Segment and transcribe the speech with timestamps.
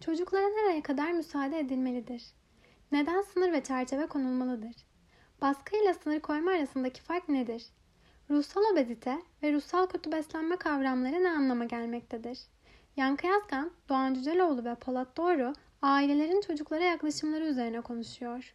[0.00, 2.24] Çocuklara nereye kadar müsaade edilmelidir?
[2.92, 4.76] Neden sınır ve çerçeve konulmalıdır?
[5.40, 7.66] Baskı ile sınır koyma arasındaki fark nedir?
[8.30, 12.38] Ruhsal obezite ve ruhsal kötü beslenme kavramları ne anlama gelmektedir?
[12.96, 15.52] Yankı Yazgan, Doğan Cüceloğlu ve Polat Doğru
[15.82, 18.54] ailelerin çocuklara yaklaşımları üzerine konuşuyor.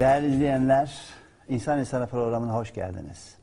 [0.00, 1.00] Değerli izleyenler,
[1.48, 3.39] İnsan İnsana programına hoş geldiniz.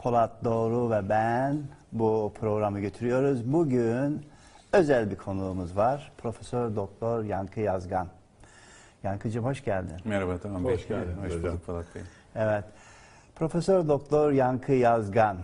[0.00, 1.58] Polat Doğru ve ben
[1.92, 3.52] bu programı götürüyoruz.
[3.52, 4.26] Bugün
[4.72, 6.12] özel bir konuğumuz var.
[6.18, 8.08] Profesör Doktor Yankı Yazgan.
[9.02, 9.96] Yankıcığım hoş geldin.
[10.04, 10.74] Merhaba tamam Bey.
[10.74, 11.42] Hoş geldin Hoş hocam.
[11.42, 12.02] bulduk Polat Bey.
[12.34, 12.64] Evet.
[13.36, 15.36] Profesör Doktor Yankı Yazgan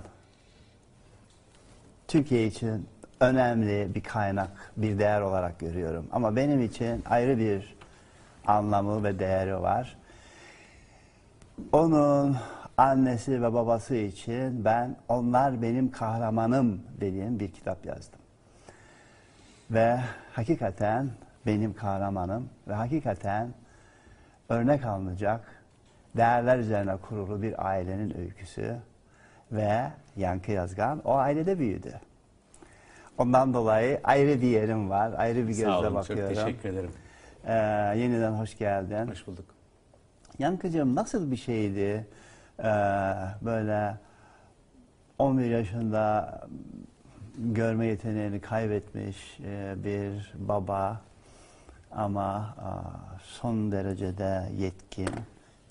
[2.09, 2.89] Türkiye için
[3.21, 6.07] önemli bir kaynak, bir değer olarak görüyorum.
[6.13, 7.77] Ama benim için ayrı bir
[8.47, 9.97] anlamı ve değeri var.
[11.73, 12.37] Onun
[12.77, 18.21] annesi ve babası için ben onlar benim kahramanım dediğim bir kitap yazdım.
[19.71, 20.01] Ve
[20.33, 21.11] hakikaten
[21.47, 23.49] benim kahramanım ve hakikaten
[24.49, 25.41] örnek alınacak
[26.17, 28.77] değerler üzerine kurulu bir ailenin öyküsü
[29.53, 29.83] ve
[30.17, 32.01] Yankı Yazgan o ailede büyüdü.
[33.19, 36.35] Ondan dolayı ayrı bir yerim var, ayrı bir gözle Sağ olun, bakıyorum.
[36.35, 36.91] çok teşekkür ederim.
[37.47, 37.53] Ee,
[37.99, 39.09] yeniden hoş geldin.
[39.11, 39.45] Hoş bulduk.
[40.39, 42.07] Yankıcığım nasıl bir şeydi
[42.59, 42.65] ee,
[43.43, 43.97] böyle
[45.19, 46.41] 11 yaşında
[47.39, 51.01] görme yeteneğini kaybetmiş e, bir baba
[51.93, 55.11] ama aa, son derecede yetkin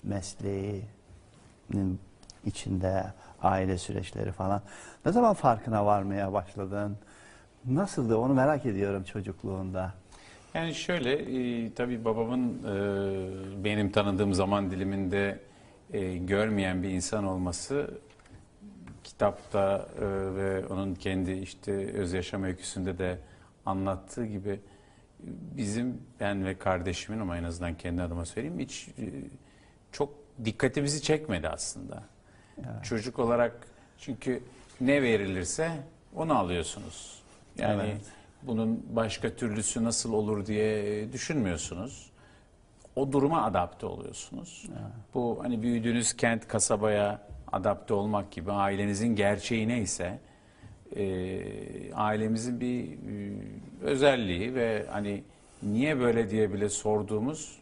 [0.02, 0.80] mesleğinin
[2.44, 3.04] içinde
[3.42, 4.62] aile süreçleri falan.
[5.06, 6.96] Ne zaman farkına varmaya başladın?
[7.66, 9.94] Nasıldı onu merak ediyorum çocukluğunda.
[10.54, 15.38] Yani şöyle, e, tabii babamın e, benim tanıdığım zaman diliminde
[15.92, 17.90] e, görmeyen bir insan olması
[19.04, 20.04] kitapta e,
[20.36, 23.18] ve onun kendi işte öz yaşam öyküsünde de
[23.66, 24.60] anlattığı gibi
[25.56, 29.04] bizim ben ve kardeşimin ama en azından kendi adıma söyleyeyim hiç e,
[29.92, 30.14] çok
[30.44, 32.02] dikkatimizi çekmedi aslında.
[32.82, 33.66] Çocuk olarak
[33.98, 34.42] çünkü
[34.80, 35.70] ne verilirse
[36.14, 37.22] onu alıyorsunuz.
[37.58, 38.00] Yani Evet.
[38.42, 42.10] bunun başka türlüsü nasıl olur diye düşünmüyorsunuz.
[42.96, 44.66] O duruma adapte oluyorsunuz.
[45.14, 47.20] Bu hani büyüdüğünüz kent kasabaya
[47.52, 50.18] adapte olmak gibi ailenizin gerçeği neyse
[50.96, 53.38] e, ailemizin bir e,
[53.80, 55.24] özelliği ve hani
[55.62, 57.58] niye böyle diye bile sorduğumuz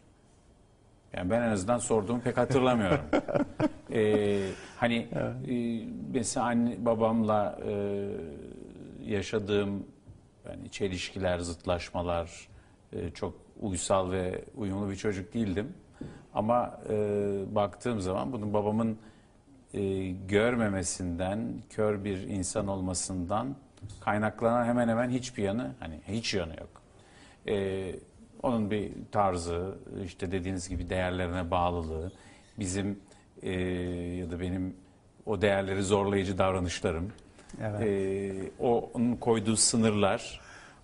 [1.13, 2.99] yani ben en azından sorduğumu pek hatırlamıyorum.
[3.93, 5.07] Ee, hani
[5.47, 5.81] e,
[6.13, 8.07] mesela anne babamla e,
[9.05, 9.87] yaşadığım
[10.49, 12.47] yani çelişkiler, zıtlaşmalar
[12.93, 15.73] e, çok uysal ve uyumlu bir çocuk değildim.
[16.33, 16.95] Ama e,
[17.55, 18.97] baktığım zaman bunun babamın
[19.73, 23.55] e, görmemesinden, kör bir insan olmasından
[24.01, 26.81] kaynaklanan hemen hemen hiçbir yanı, hani hiç yanı yok.
[27.47, 27.95] E,
[28.43, 32.11] onun bir tarzı, işte dediğiniz gibi değerlerine bağlılığı,
[32.59, 32.99] bizim
[33.41, 33.51] e,
[34.15, 34.75] ya da benim
[35.25, 37.11] o değerleri zorlayıcı davranışlarım,
[37.61, 37.81] Evet.
[37.81, 40.41] e, o onun koyduğu sınırlar,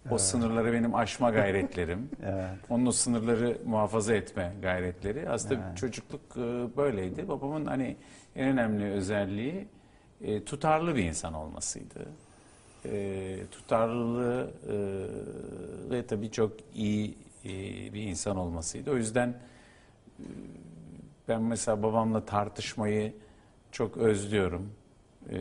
[0.09, 2.45] o sınırları benim aşma gayretlerim, Evet.
[2.69, 5.29] onun o sınırları muhafaza etme gayretleri.
[5.29, 5.77] Aslında Evet.
[5.77, 7.27] çocukluk e, böyleydi.
[7.27, 7.95] Babamın hani
[8.35, 9.67] en önemli özelliği
[10.21, 12.05] e, tutarlı bir insan olmasıydı.
[12.85, 14.75] E, tutarlılığı e,
[15.91, 17.49] ve tabii çok iyi e,
[17.93, 18.91] bir insan olmasıydı.
[18.91, 20.23] O yüzden e,
[21.27, 23.13] ben mesela babamla tartışmayı
[23.71, 24.71] çok özlüyorum.
[25.29, 25.37] E,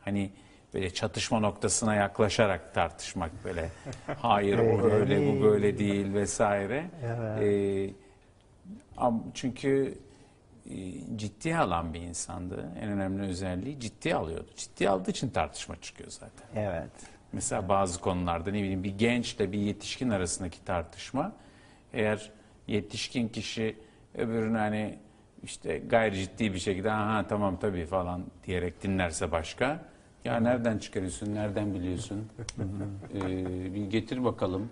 [0.00, 0.30] hani
[0.74, 3.70] böyle çatışma noktasına yaklaşarak tartışmak böyle
[4.18, 6.90] hayır o Öyle bu böyle değil vesaire.
[7.04, 7.42] Evet.
[7.42, 7.90] E,
[8.96, 9.94] am- çünkü
[10.70, 10.76] e,
[11.16, 12.68] ciddiye alan bir insandı.
[12.80, 14.50] En önemli özelliği ciddiye alıyordu.
[14.56, 16.62] Ciddiye aldığı için tartışma çıkıyor zaten.
[16.62, 16.90] Evet.
[17.32, 21.32] Mesela bazı konularda ne bileyim bir gençle bir yetişkin arasındaki tartışma
[21.92, 22.30] eğer
[22.66, 23.76] yetişkin kişi
[24.14, 24.98] öbürünü hani
[25.42, 29.84] işte gayri ciddi bir şekilde ha tamam tabii falan diyerek dinlerse başka
[30.28, 32.26] ya nereden çıkarıyorsun nereden biliyorsun
[33.14, 34.68] Ee, bir getir bakalım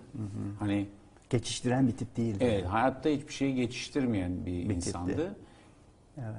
[0.59, 0.87] hani
[1.29, 2.37] Geçiştiren bir tip değildi.
[2.41, 4.75] Evet, hayatta hiçbir şeyi geçiştirmeyen bir, tipti.
[4.75, 5.35] insandı.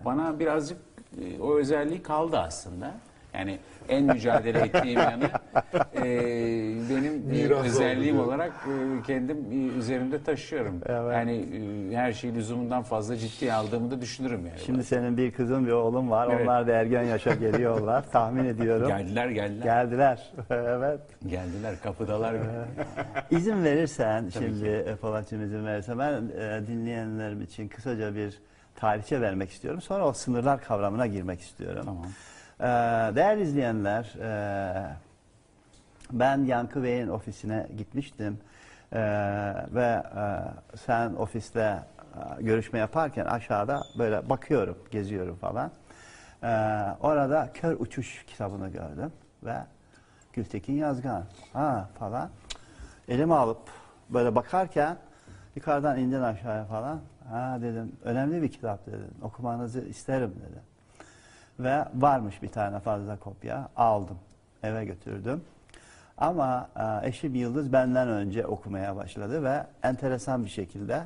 [0.04, 0.78] Bana birazcık
[1.20, 2.94] e, o özelliği kaldı aslında.
[3.34, 3.58] Yani
[3.88, 5.24] en mücadele ettiğim yanı
[5.96, 6.04] e,
[6.90, 10.80] benim e, Miras özelliğim olarak e, kendim e, üzerimde taşıyorum.
[10.86, 11.14] Evet.
[11.14, 11.44] Yani
[11.92, 14.58] e, her şeyi lüzumundan fazla ciddiye aldığımı da düşünürüm yani.
[14.66, 16.28] Şimdi senin bir kızın bir oğlun var.
[16.30, 16.40] Evet.
[16.42, 18.04] Onlar da ergen yaşa geliyorlar.
[18.12, 18.88] Tahmin ediyorum.
[18.88, 19.64] geldiler geldiler.
[19.64, 20.32] Geldiler.
[20.50, 21.00] evet.
[21.26, 22.36] Geldiler kapıdalar.
[23.30, 28.38] İzin verirsen Tabii şimdi e, Polatcığım izin verirsen ben e, dinleyenlerim için kısaca bir
[28.76, 29.80] tarihçe vermek istiyorum.
[29.80, 31.82] Sonra o sınırlar kavramına girmek istiyorum.
[31.84, 32.06] tamam.
[32.60, 32.64] Ee,
[33.14, 34.96] değerli izleyenler, e,
[36.12, 38.38] ben Yankı Bey'in ofisine gitmiştim
[38.92, 38.98] Ee,
[39.74, 40.24] ve e,
[40.76, 45.70] sen ofiste e, görüşme yaparken aşağıda böyle bakıyorum, geziyorum falan.
[46.42, 46.46] Ee,
[47.00, 49.12] orada Kör Uçuş kitabını gördüm
[49.44, 49.56] ve
[50.32, 52.30] Gültekin Yazgan ha falan.
[53.08, 53.60] Elime alıp
[54.10, 54.96] böyle bakarken
[55.56, 57.00] yukarıdan indin aşağıya falan.
[57.30, 59.10] Ha dedim önemli bir kitap dedim.
[59.22, 60.62] Okumanızı isterim dedim.
[61.60, 63.68] Ve varmış bir tane fazla kopya.
[63.76, 64.18] Aldım.
[64.62, 65.44] Eve götürdüm.
[66.18, 71.02] Ama e, eşim Yıldız benden önce okumaya başladı ve enteresan bir şekilde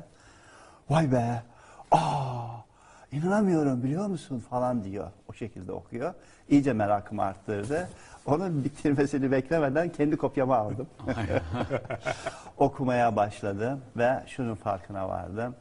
[0.89, 1.43] vay be
[1.91, 2.63] aa
[3.11, 5.11] inanamıyorum biliyor musun falan diyor.
[5.29, 6.13] O şekilde okuyor.
[6.49, 7.89] İyice merakımı arttırdı.
[8.25, 10.87] Onun bitirmesini beklemeden kendi kopyamı aldım.
[12.57, 15.55] Okumaya başladım ve şunun farkına vardım.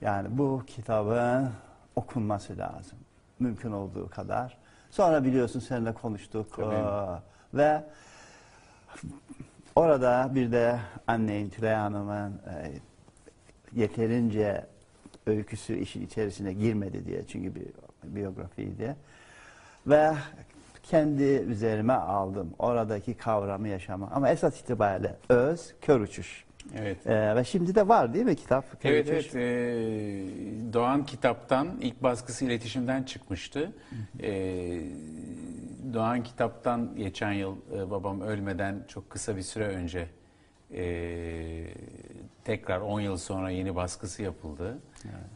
[0.00, 1.50] Yani bu kitabın
[1.96, 2.98] okunması lazım.
[3.40, 4.58] Mümkün olduğu kadar.
[4.90, 6.56] Sonra biliyorsun seninle konuştuk.
[6.56, 6.74] Tabii.
[6.74, 7.20] Ee,
[7.54, 7.84] ve
[9.76, 12.72] orada bir de annenin Tülay Hanım'ın e,
[13.72, 14.66] yeterince
[15.26, 17.66] öyküsü işin içerisine girmedi diye çünkü bir
[18.04, 18.96] biyografiydi.
[19.86, 20.14] Ve
[20.82, 24.10] kendi üzerime aldım oradaki kavramı yaşama.
[24.12, 26.47] Ama esas itibariyle öz, kör uçuş.
[26.76, 27.06] Evet.
[27.06, 28.82] Ee, ve şimdi de var değil mi kitap?
[28.82, 33.72] Kör Evet evet Ee, Doğan kitaptan ilk baskısı iletişimden çıkmıştı.
[34.22, 34.80] Ee,
[35.94, 40.08] Doğan kitaptan geçen yıl e, babam ölmeden çok kısa bir süre önce
[40.74, 41.64] e,
[42.44, 44.78] tekrar 10 yıl sonra yeni baskısı yapıldı.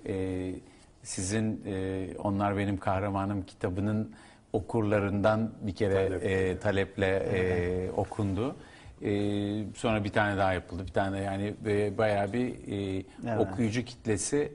[0.07, 0.55] Ee,
[1.03, 4.13] sizin e, Onlar Benim Kahramanım kitabının
[4.53, 6.25] okurlarından bir kere Talep.
[6.25, 8.57] e, taleple e, okundu.
[9.03, 10.87] E, sonra bir tane daha yapıldı.
[10.87, 13.39] Bir tane yani e, bayağı bir e, Evet.
[13.41, 14.53] okuyucu kitlesi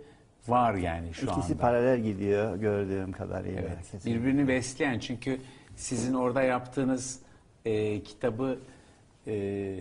[0.47, 1.57] var yani şu İkisi anda.
[1.61, 3.61] paralel gidiyor gördüğüm kadarıyla.
[3.61, 3.77] Evet.
[3.91, 4.13] Kesinlikle.
[4.21, 5.39] Birbirini besleyen çünkü
[5.75, 7.19] sizin orada yaptığınız
[7.65, 8.59] e, kitabı
[9.27, 9.75] e,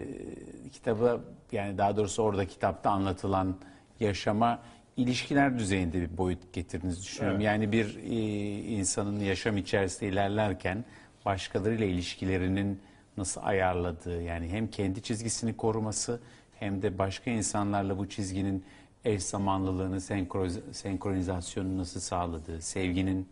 [0.72, 1.20] kitabı
[1.52, 3.56] yani daha doğrusu orada kitapta anlatılan
[4.00, 4.62] yaşama
[4.96, 7.40] ilişkiler düzeyinde bir boyut getirdiğinizi düşünüyorum.
[7.40, 8.14] Yani bir e,
[8.58, 10.84] insanın yaşam içerisinde ilerlerken
[11.24, 12.80] başkalarıyla ilişkilerinin
[13.16, 16.20] nasıl ayarladığı yani hem kendi çizgisini koruması
[16.58, 18.64] hem de başka insanlarla bu çizginin
[19.04, 23.28] eş zamanlılığını, senkroniz- senkronizasyonunu nasıl sağladığı, sevginin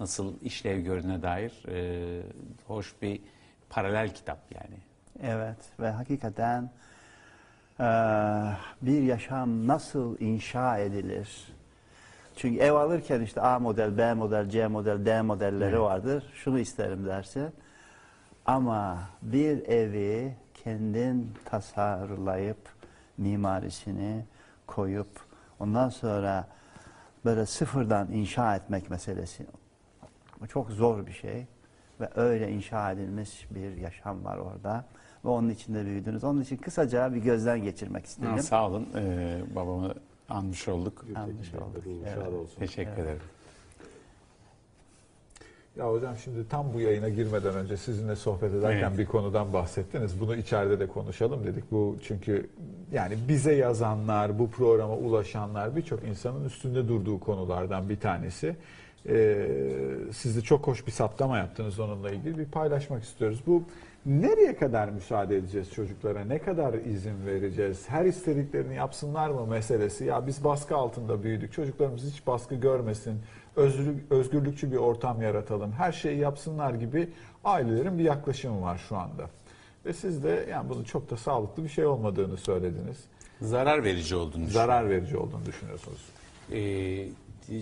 [0.00, 2.22] nasıl işlev gördüğüne dair e,
[2.66, 3.20] hoş bir
[3.70, 4.76] paralel kitap yani.
[5.22, 6.70] Evet ve hakikaten
[7.80, 7.86] eee,
[8.82, 11.28] bir yaşam nasıl inşa edilir?
[12.36, 15.80] Çünkü ev alırken işte A model, B model, C model, D modelleri Evet.
[15.80, 16.24] vardır.
[16.34, 17.48] Şunu isterim dersin.
[18.46, 22.58] Ama bir evi kendin tasarlayıp
[23.18, 24.24] mimarisini
[24.66, 25.20] koyup
[25.60, 26.48] ondan sonra
[27.24, 29.46] böyle sıfırdan inşa etmek meselesi.
[30.40, 31.46] Bu çok zor bir şey
[32.00, 34.84] ve öyle inşa edilmiş bir yaşam var orada
[35.24, 36.24] ve onun içinde büyüdünüz.
[36.24, 38.30] Onun için kısaca bir gözden geçirmek istedim.
[38.30, 39.94] Ha, sağ olun e, babamı
[40.28, 41.04] anmış olduk.
[41.14, 41.84] Anlamış olduk.
[42.04, 42.28] Evet.
[42.28, 42.58] olsun.
[42.58, 43.20] Teşekkür ederim.
[45.76, 48.98] Ya hocam şimdi tam bu yayına girmeden önce sizinle sohbet ederken Evet.
[48.98, 50.20] bir konudan bahsettiniz.
[50.20, 51.64] Bunu içeride de konuşalım dedik.
[51.72, 52.50] Bu çünkü
[52.92, 58.56] yani bize yazanlar, bu programa ulaşanlar birçok insanın üstünde durduğu konulardan bir tanesi.
[59.08, 59.46] Ee,
[60.12, 62.38] siz de çok hoş bir saptama yaptınız onunla ilgili.
[62.38, 63.42] Bir paylaşmak istiyoruz.
[63.46, 63.62] Bu
[64.06, 66.24] nereye kadar müsaade edeceğiz çocuklara?
[66.24, 67.88] Ne kadar izin vereceğiz?
[67.88, 70.04] Her istediklerini yapsınlar mı meselesi?
[70.04, 71.52] Ya biz baskı altında büyüdük.
[71.52, 73.14] Çocuklarımız hiç baskı görmesin.
[73.56, 75.72] Özgürlük, özgürlükçü bir ortam yaratalım.
[75.72, 77.08] Her şeyi yapsınlar gibi
[77.44, 79.30] ailelerin bir yaklaşımı var şu anda.
[79.86, 82.96] Ve siz de yani bunun çok da sağlıklı bir şey olmadığını söylediniz.
[83.40, 84.46] Zarar verici olduğunu.
[84.46, 86.00] Zarar verici olduğunu düşünüyorsunuz.
[86.52, 87.08] Ee,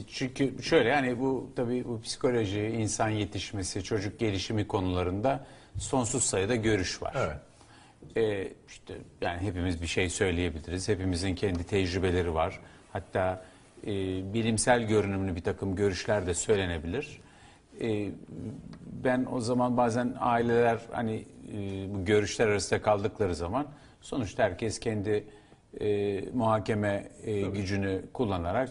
[0.06, 5.46] çünkü şöyle yani bu tabii bu psikoloji, insan yetişmesi, çocuk gelişimi konularında
[5.78, 7.14] sonsuz sayıda görüş var.
[7.16, 7.36] Evet.
[8.16, 10.88] Ee, işte yani hepimiz bir şey söyleyebiliriz.
[10.88, 12.60] Hepimizin kendi tecrübeleri var.
[12.92, 13.44] Hatta
[13.86, 13.90] e,
[14.34, 17.20] bilimsel görünümlü bir takım görüşler de söylenebilir.
[17.80, 18.08] Ee,
[19.04, 23.66] ben o zaman bazen aileler hani e, bu görüşler arasında kaldıkları zaman
[24.00, 25.24] sonuçta herkes kendi
[25.80, 28.70] e, muhakeme e, gücünü kullanarak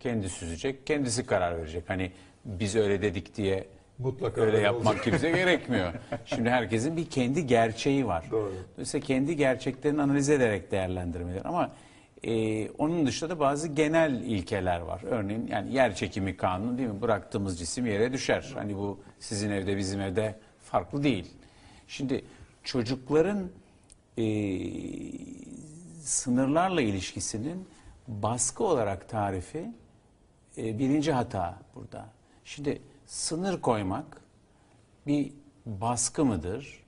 [0.00, 1.84] kendi süzecek, kendisi karar verecek.
[1.86, 2.12] Hani
[2.44, 3.64] biz öyle dedik diye
[3.98, 5.04] Mutlaka öyle öyle yapmak olacak.
[5.04, 5.92] kimse gerekmiyor.
[6.24, 8.24] Şimdi herkesin bir kendi gerçeği var.
[8.30, 8.52] Doğru.
[8.74, 11.42] Dolayısıyla kendi gerçeklerini analiz ederek değerlendirmeler.
[11.44, 11.70] Ama
[12.24, 15.02] e, onun dışında da bazı genel ilkeler var.
[15.04, 17.00] Örneğin yani yer çekimi kanunu değil mi?
[17.00, 18.52] Bıraktığımız cisim yere düşer.
[18.54, 21.30] Hani bu sizin evde bizim evde farklı değil.
[21.88, 22.24] Şimdi
[22.64, 23.48] çocukların
[24.18, 24.24] e,
[26.00, 27.68] sınırlarla ilişkisinin
[28.08, 29.70] baskı olarak tarifi
[30.58, 32.06] e, birinci hata burada.
[32.44, 34.20] Şimdi sınır koymak
[35.06, 35.32] bir
[35.66, 36.82] baskı mıdır?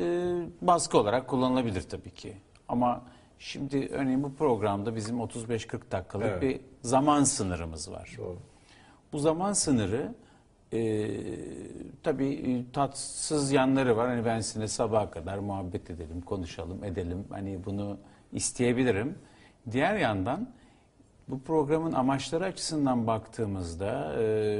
[0.00, 2.36] Ee, baskı olarak kullanılabilir tabii ki.
[2.68, 3.02] Ama
[3.42, 6.42] şimdi örneğin bu programda bizim 35-40 dakikalık Evet.
[6.42, 8.14] bir zaman sınırımız var.
[8.18, 8.38] Doğru.
[9.12, 10.14] Bu zaman sınırı
[10.72, 11.10] e,
[12.02, 14.08] tabii e, tatsız yanları var.
[14.08, 17.24] Hani ben sizinle sabaha kadar muhabbet edelim, konuşalım, edelim.
[17.30, 17.98] Hani bunu
[18.32, 19.18] isteyebilirim.
[19.70, 20.48] Diğer yandan
[21.28, 24.58] bu programın amaçları açısından baktığımızda e,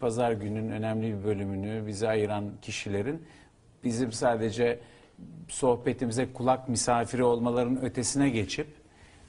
[0.00, 3.22] pazar günün önemli bir bölümünü bize ayıran kişilerin
[3.84, 4.80] bizim sadece
[5.48, 8.66] sohbetimize kulak misafiri olmalarının ötesine geçip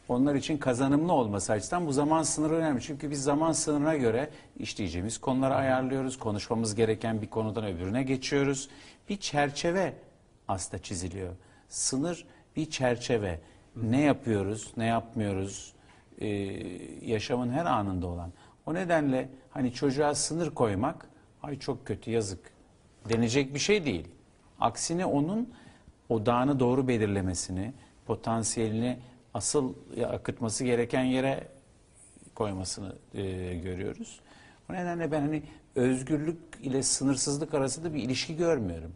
[0.09, 2.81] onlar için kazanımlı olması açısından bu zaman sınırı önemli.
[2.81, 6.19] Çünkü biz zaman sınırına göre işleyeceğimiz konuları ayarlıyoruz.
[6.19, 8.69] Konuşmamız gereken bir konudan öbürüne geçiyoruz.
[9.09, 9.93] Bir çerçeve
[10.47, 11.33] aslında çiziliyor.
[11.67, 13.39] Sınır bir çerçeve.
[13.75, 15.73] Ne yapıyoruz, ne yapmıyoruz,
[16.21, 16.27] e,
[17.05, 18.33] yaşamın her anında olan.
[18.65, 21.05] O nedenle hani çocuğa sınır koymak,
[21.43, 22.39] ay çok kötü yazık
[23.09, 24.07] denecek bir şey değil.
[24.59, 25.53] Aksine onun
[26.09, 27.73] odağını doğru belirlemesini,
[28.05, 28.97] potansiyelini
[29.33, 29.73] asıl
[30.11, 31.47] akıtması gereken yere
[32.35, 33.21] koymasını e,
[33.55, 34.19] görüyoruz.
[34.69, 35.43] O nedenle ben hani
[35.75, 38.91] özgürlük ile sınırsızlık arasında bir ilişki görmüyorum.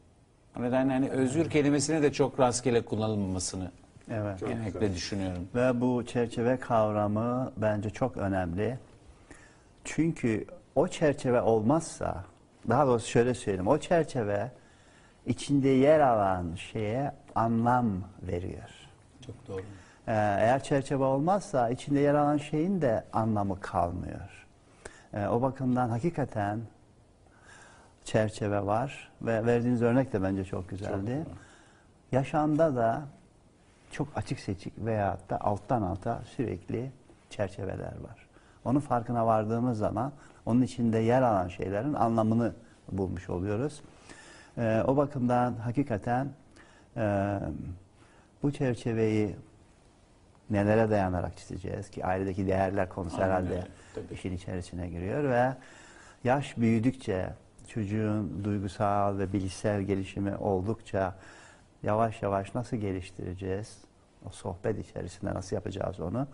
[0.59, 3.71] O nedenle hani özgür kelimesine de çok rastgele kullanılmamasını
[4.11, 4.39] Evet.
[4.39, 5.47] genellikle düşünüyorum.
[5.55, 8.79] Ve bu çerçeve kavramı bence çok önemli.
[9.83, 12.23] Çünkü o çerçeve olmazsa,
[12.69, 14.51] daha doğrusu şöyle söyleyeyim, o çerçeve
[15.25, 17.87] içinde yer alan şeye anlam
[18.21, 18.69] veriyor.
[19.25, 19.61] Çok doğru.
[20.07, 24.47] Ee, eğer çerçeve olmazsa içinde yer alan şeyin de anlamı kalmıyor.
[25.13, 26.59] Ee, o bakımdan hakikaten
[28.03, 31.25] çerçeve var ve verdiğiniz örnek de bence çok güzeldi.
[32.11, 33.01] Yaşamda da
[33.91, 36.91] çok açık seçik veyahut da alttan alta sürekli
[37.29, 38.27] çerçeveler var.
[38.65, 40.11] Onun farkına vardığımız zaman
[40.45, 42.53] onun içinde yer alan şeylerin anlamını
[42.91, 43.81] bulmuş oluyoruz.
[44.57, 46.27] Ee, o bakımdan hakikaten
[46.97, 47.39] e,
[48.43, 49.35] bu çerçeveyi
[50.49, 54.13] nelere dayanarak çizeceğiz ki ailedeki değerler konusu Aynen herhalde öyle, tabii.
[54.13, 55.53] işin içerisine giriyor ve
[56.23, 57.29] yaş büyüdükçe
[57.67, 61.15] çocuğun duygusal ve bilişsel gelişimi oldukça
[61.83, 63.77] yavaş yavaş nasıl geliştireceğiz?
[64.25, 66.27] O sohbet içerisinde nasıl yapacağız onu?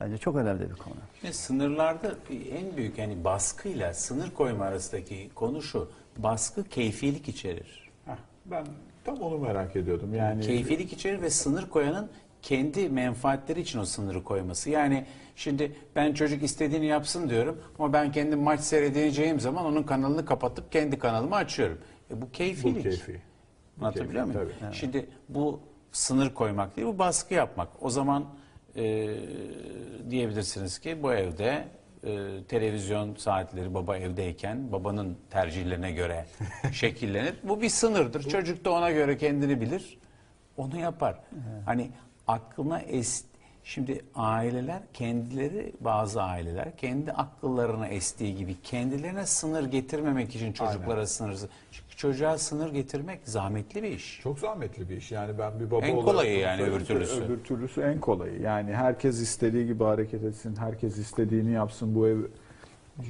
[0.00, 0.94] Bence çok önemli bir konu.
[1.24, 2.14] Ve sınırlarda
[2.50, 5.90] en büyük yani baskıyla sınır koyma arasındaki konu şu.
[6.22, 7.90] Baskı keyfilik içerir.
[8.04, 8.66] Heh, ben
[9.04, 10.14] tam onu merak ediyordum.
[10.14, 12.10] Yani Keyfilik içerir ve sınır koyanın
[12.42, 14.70] kendi menfaatleri için o sınırı koyması.
[14.70, 20.24] Yani şimdi ben çocuk istediğini yapsın diyorum ama ben kendim maç seyredeceğim zaman onun kanalını
[20.24, 21.78] kapatıp kendi kanalımı açıyorum.
[22.10, 22.76] E bu keyfilik.
[22.76, 23.20] bu keyfi.
[23.80, 24.40] Anlatabiliyor muyum?
[24.60, 24.74] tabii.
[24.74, 25.60] Şimdi bu
[25.92, 27.68] sınır koymak değil, bu baskı yapmak.
[27.80, 28.24] O zaman
[28.76, 29.16] e,
[30.10, 31.64] diyebilirsiniz ki bu evde
[32.04, 36.26] e, televizyon saatleri baba evdeyken babanın tercihlerine göre
[36.72, 37.34] şekillenir.
[37.42, 38.28] Bu bir sınırdır.
[38.28, 39.98] Çocuk da ona göre kendini bilir.
[40.56, 41.20] Onu yapar.
[41.66, 41.90] Hani
[42.26, 43.24] aklına es
[43.64, 51.38] Şimdi aileler kendileri bazı aileler kendi akıllarına estiği gibi kendilerine sınır getirmemek için çocuklara sınır
[51.72, 54.20] çünkü çocuğa sınır getirmek zahmetli bir iş.
[54.22, 55.12] Çok zahmetli bir iş.
[55.12, 57.24] Yani ben bir baba En olarak kolayı bunu yani öbür türlüsü.
[57.24, 58.40] Öbür türlüsü en kolayı.
[58.40, 61.94] Yani herkes istediği gibi hareket etsin, herkes istediğini yapsın.
[61.94, 62.18] Bu ev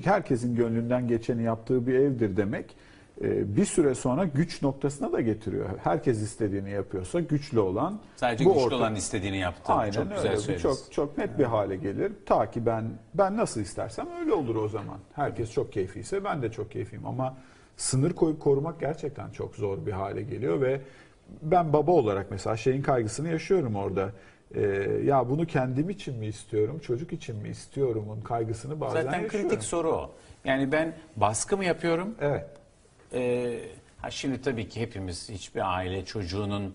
[0.04, 2.76] herkesin gönlünden geçeni yaptığı bir evdir demek.
[3.22, 5.68] e, Bir süre sonra güç noktasına da getiriyor.
[5.82, 9.72] Herkes istediğini yapıyorsa güçlü olan Sadece bu güçlü orta- olan istediğini yaptı.
[9.72, 10.36] Aynen Çok güzel öyle.
[10.36, 10.62] Bu söylediniz.
[10.62, 12.12] çok çok net bir hale gelir.
[12.26, 14.98] Ta ki ben ben nasıl istersem öyle olur o zaman.
[15.12, 17.36] Herkes çok keyfiyse ben de çok keyfiyim ama
[17.76, 20.80] sınır koyup korumak gerçekten çok zor bir hale geliyor ve
[21.42, 24.12] ben baba olarak mesela şeyin kaygısını yaşıyorum orada.
[24.54, 24.60] Ee,
[25.04, 29.48] ya bunu kendim için mi istiyorum, çocuk için mi istiyorumun kaygısını bazen Zaten yaşıyorum.
[29.48, 30.10] kritik soru o.
[30.44, 32.14] Yani ben baskı mı yapıyorum?
[32.20, 32.46] Evet.
[33.12, 33.58] Ee,
[33.98, 36.74] ha şimdi tabii ki hepimiz hiçbir aile çocuğunun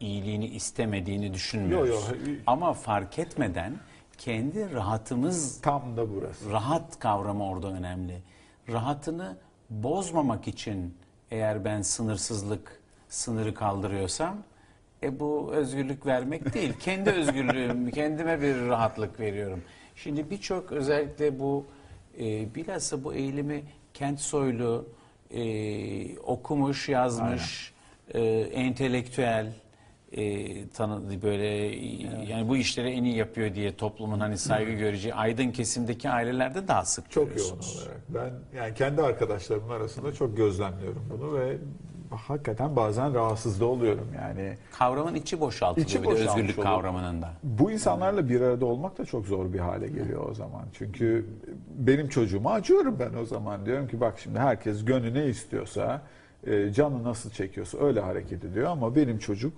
[0.00, 1.88] iyiliğini istemediğini düşünmüyoruz.
[2.10, 2.34] Yo, yo.
[2.46, 3.72] Ama fark etmeden
[4.18, 6.50] kendi rahatımız Tam da burası.
[6.50, 8.22] rahat kavramı orada önemli.
[8.68, 9.36] Rahatını
[9.70, 10.94] bozmamak için
[11.30, 14.36] eğer ben sınırsızlık sınırı kaldırıyorsam
[15.02, 16.72] e bu özgürlük vermek değil.
[16.80, 19.62] Kendi özgürlüğüm, kendime bir rahatlık veriyorum.
[19.96, 21.66] Şimdi birçok özellikle bu
[22.20, 23.62] e, bilhassa bu eğilimi
[23.94, 24.88] kent soylu,
[25.30, 27.72] e, okumuş, yazmış,
[28.14, 29.52] e, entelektüel,
[30.12, 31.46] e, tanıdı böyle
[32.26, 36.84] yani bu işleri en iyi yapıyor diye toplumun hani saygı göreceği aydın kesimdeki ailelerde daha
[36.84, 38.00] sık Çok yoğun olarak.
[38.08, 41.58] Ben yani kendi arkadaşlarımın arasında çok gözlemliyorum bunu ve
[42.10, 44.56] hakikaten bazen rahatsız da oluyorum yani.
[44.78, 46.74] Kavramın içi boşaltılıyor İçi bir de özgürlük oluyor.
[46.74, 47.30] kavramının da.
[47.42, 50.62] Bu insanlarla bir arada olmak da çok zor bir hale geliyor o zaman.
[50.72, 51.26] Çünkü
[51.78, 53.66] benim çocuğuma acıyorum ben o zaman.
[53.66, 56.02] Diyorum ki bak şimdi herkes gönlü ne istiyorsa,
[56.46, 59.52] e, canı nasıl çekiyorsa öyle hareket ediyor ama benim çocuk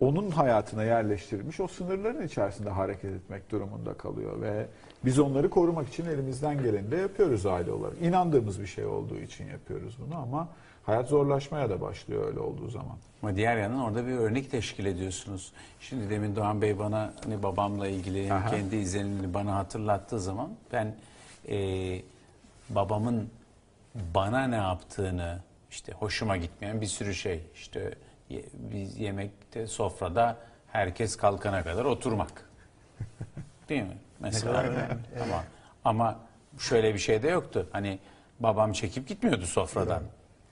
[0.00, 4.66] onun hayatına yerleştirilmiş o sınırların içerisinde hareket etmek durumunda kalıyor ve
[5.04, 7.94] biz onları korumak için elimizden geleni de yapıyoruz aile olarak.
[8.02, 10.48] İnandığımız bir şey olduğu için yapıyoruz bunu ama
[10.86, 12.96] hayat zorlaşmaya da başlıyor öyle olduğu zaman.
[13.22, 15.52] Ama diğer yandan orada bir örnek teşkil ediyorsunuz.
[15.80, 18.50] Şimdi demin Doğan Bey bana hani babamla ilgili Aha.
[18.50, 20.94] kendi izlenimini bana hatırlattığı zaman ben
[21.48, 21.58] e,
[22.70, 23.30] babamın
[24.14, 25.38] bana ne yaptığını
[25.70, 27.94] işte hoşuma gitmeyen bir sürü şey işte
[28.54, 32.50] biz yemekte sofrada herkes kalkana kadar oturmak.
[33.68, 33.96] Değil mi?
[34.20, 34.60] Mesela.
[35.22, 35.44] ama
[35.84, 36.18] ama
[36.58, 37.68] şöyle bir şey de yoktu.
[37.72, 37.98] Hani
[38.40, 40.02] babam çekip gitmiyordu sofradan.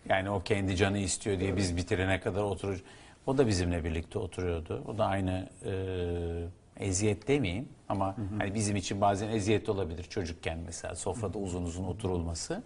[0.09, 2.83] Yani o kendi canı istiyor diye biz bitirene kadar oturur.
[3.26, 4.85] O da bizimle birlikte oturuyordu.
[4.88, 10.95] O da aynı e, eziyet demeyeyim ama hani bizim için bazen eziyet olabilir çocukken mesela
[10.95, 12.62] sofrada uzun uzun oturulması.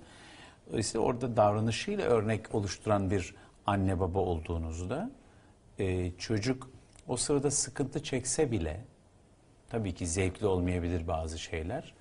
[0.69, 3.35] Dolayısıyla orada davranışıyla örnek oluşturan bir
[3.69, 5.11] anne baba olduğunuzda
[5.79, 6.71] e, çocuk
[7.09, 8.85] o sırada sıkıntı çekse bile
[9.69, 11.95] tabii ki zevkli olmayabilir bazı şeyler.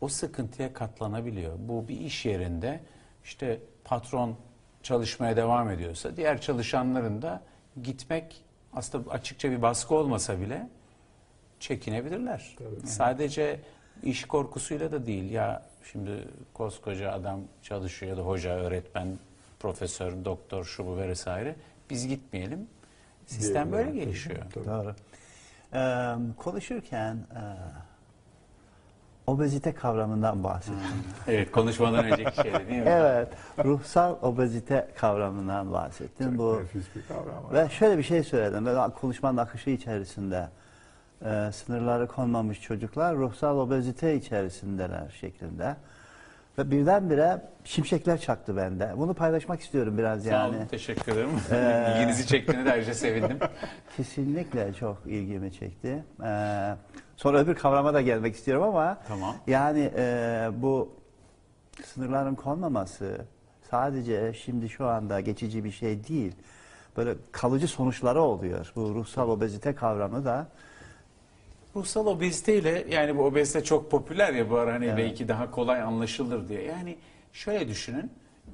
[0.00, 1.54] O sıkıntıya katlanabiliyor.
[1.58, 2.80] Bu bir iş yerinde
[3.24, 4.36] işte patron
[4.82, 7.42] çalışmaya devam ediyorsa diğer çalışanların da
[7.82, 10.68] gitmek aslında açıkça bir baskı olmasa bile
[11.60, 12.56] çekinebilirler.
[12.84, 13.60] Sadece
[14.02, 15.30] iş korkusuyla da değil.
[15.30, 19.18] Ya şimdi koskoca adam çalışıyor ya da hoca, öğretmen,
[19.60, 21.54] profesör, doktor, şu bu vesaire.
[21.90, 22.66] Biz gitmeyelim.
[23.26, 24.06] Sistem böyle Diyebilirler.
[24.06, 24.42] gelişiyor.
[24.54, 24.64] Tabii.
[24.66, 24.94] Doğru.
[25.74, 27.42] Ee, konuşurken e,
[29.26, 30.76] obezite kavramından bahsettim.
[31.28, 32.84] Evet konuşmadan önceki şeydi değil mi?
[32.90, 33.28] Evet,
[33.64, 36.38] ruhsal obezite kavramından bahsettim.
[36.38, 37.52] Bu Nefis bir kavram.
[37.52, 38.66] ve şöyle bir şey söyledim.
[38.66, 40.48] Böyle konuşmanın akışı içerisinde
[41.24, 45.76] e, sınırları konmamış çocuklar ruhsal obezite içerisindeler şeklinde.
[46.58, 48.92] Ve birdenbire şimşekler çaktı bende.
[48.96, 50.56] Bunu paylaşmak istiyorum biraz Sağ yani.
[50.56, 51.30] olun, teşekkür ederim.
[51.52, 53.38] Ee, İlginizi çektiğine de ayrıca sevindim.
[53.96, 56.04] Kesinlikle çok ilgimi çekti.
[56.24, 56.74] Ee,
[57.16, 59.36] sonra öbür kavrama da gelmek istiyorum ama Tamam.
[59.46, 60.92] yani e, bu
[61.84, 63.24] sınırların konmaması
[63.70, 66.32] sadece şimdi şu anda geçici bir şey değil.
[66.96, 68.72] Böyle kalıcı sonuçları oluyor.
[68.76, 70.46] Bu ruhsal obezite kavramı da
[71.80, 74.96] Ruhsal obeziteyle yani bu obezite çok popüler ya bu ara hani Evet.
[74.98, 76.62] belki daha kolay anlaşılır diye.
[76.62, 76.96] Yani
[77.32, 78.10] şöyle düşünün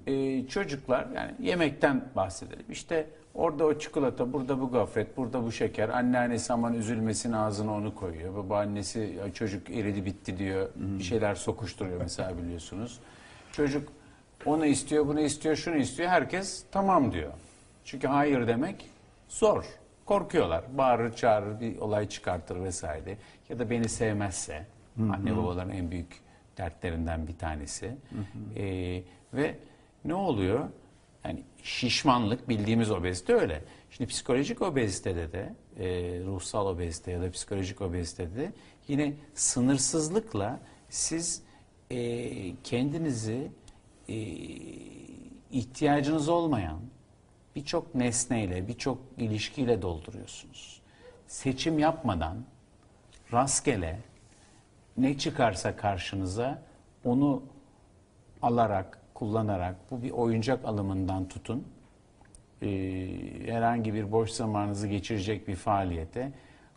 [0.07, 2.65] e, çocuklar yani yemekten bahsedelim.
[2.71, 5.89] İşte orada o çikolata, burada bu gofret, burada bu şeker.
[5.89, 8.35] Anneannesi aman üzülmesin ağzına onu koyuyor.
[8.35, 10.69] Babaannesi "Ya çocuk eridi bitti diyor.
[10.77, 12.99] Bir şeyler sokuşturuyor mesela biliyorsunuz.
[13.53, 13.89] Çocuk
[14.45, 16.09] onu istiyor, bunu istiyor, şunu istiyor.
[16.09, 17.33] Herkes tamam diyor.
[17.85, 18.91] Çünkü hayır demek
[19.29, 19.65] zor.
[20.07, 20.65] Korkuyorlar.
[20.79, 23.17] Bağırır, çağırır, bir olay çıkartır vesaire.
[23.49, 24.67] Ya da beni sevmezse.
[24.99, 26.21] Anne babaların en büyük
[26.59, 27.97] dertlerinden bir tanesi.
[28.57, 29.03] Ee,
[29.35, 29.59] ve
[30.05, 30.69] ne oluyor?
[31.25, 33.65] Yani şişmanlık bildiğimiz obezite öyle.
[33.91, 35.87] Şimdi psikolojik obezitede de, e,
[36.25, 38.53] ruhsal obezite ya da psikolojik obezitede de
[38.89, 41.43] yine sınırsızlıkla siz
[41.91, 43.51] e, kendinizi
[44.09, 44.15] e,
[45.51, 46.81] ihtiyacınız olmayan
[47.57, 50.83] birçok nesneyle, birçok ilişkiyle dolduruyorsunuz.
[51.27, 52.37] Seçim yapmadan
[53.33, 53.99] rastgele
[54.97, 56.63] ne çıkarsa karşınıza
[57.05, 57.43] onu
[58.43, 61.67] alarak, kullanarak bu bir oyuncak alımından tutun
[62.63, 62.69] e,
[63.47, 66.33] herhangi bir boş zamanınızı geçirecek bir faaliyete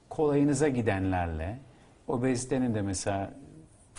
[0.09, 1.59] kolayınıza gidenlerle
[2.07, 3.33] obezitenin de mesela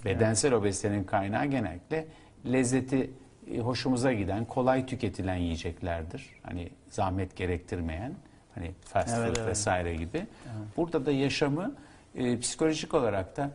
[0.05, 2.07] bedensel obezitenin kaynağı genellikle
[2.53, 3.11] lezzeti
[3.63, 6.27] hoşumuza giden, kolay tüketilen yiyeceklerdir.
[6.43, 8.13] Hani zahmet gerektirmeyen,
[8.55, 9.49] hani fast Evet, food evet.
[9.49, 10.27] vesaire gibi.
[10.77, 11.75] Burada da yaşamı
[12.15, 13.51] e, psikolojik olarak da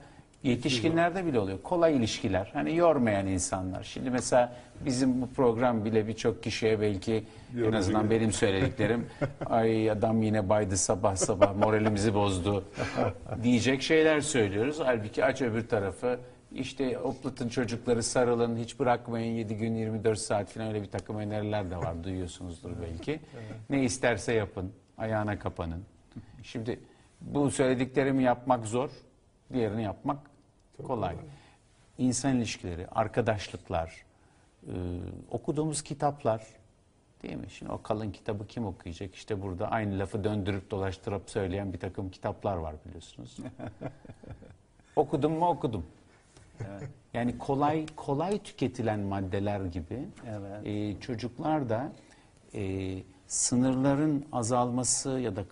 [0.46, 1.62] yetişkinlerde bile oluyor.
[1.64, 2.50] Kolay ilişkiler.
[2.54, 3.84] Hani yormayan insanlar.
[3.84, 4.54] Şimdi mesela
[4.86, 9.06] bizim bu program bile birçok kişiye belki en Yorucu azından benim söylediklerim
[9.46, 12.66] ay adam yine baydı sabah sabah moralimizi bozdu
[13.44, 14.80] diyecek şeyler söylüyoruz.
[14.86, 16.20] Halbuki aç öbür tarafı
[16.52, 21.72] işte oplatın çocukları sarılın hiç bırakmayın 7 gün 24 saat falan öyle bir takım öneriler
[21.72, 23.20] de var duyuyorsunuzdur belki.
[23.70, 25.84] Ne isterse yapın ayağına kapanın.
[26.44, 26.80] Şimdi
[27.22, 28.90] bu söylediklerimi yapmak zor
[29.54, 30.35] diğerini yapmak
[30.84, 31.16] kolay.
[31.98, 34.06] İnsan ilişkileri, arkadaşlıklar,
[34.68, 34.74] e,
[35.32, 36.48] okuduğumuz kitaplar
[37.24, 37.50] değil mi?
[37.50, 39.16] Şimdi o kalın kitabı kim okuyacak?
[39.16, 43.38] İşte burada aynı lafı döndürüp dolaştırıp söyleyen bir takım kitaplar var biliyorsunuz.
[44.96, 45.86] okudum mu okudum.
[47.14, 50.68] Yani kolay kolay tüketilen maddeler gibi Evet.
[50.68, 51.92] e, çocuklar da
[52.54, 55.44] e, sınırların azalması ya da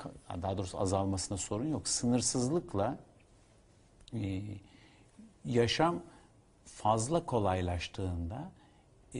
[0.42, 1.88] daha doğrusu azalmasına sorun yok.
[1.88, 2.98] Sınırsızlıkla
[4.14, 4.42] e,
[5.46, 6.04] yaşam
[6.66, 8.52] fazla kolaylaştığında
[9.16, 9.20] e,